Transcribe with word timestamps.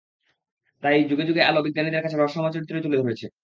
তাই 0.83 0.97
যুগে 1.09 1.23
যুগে 1.25 1.41
আলো 1.43 1.59
বিজ্ঞানীদের 1.65 2.03
কাছে 2.03 2.17
রহস্যময় 2.17 2.53
চরিত্রই 2.53 2.83
তুলে 2.85 2.97
ধরেছে। 3.01 3.25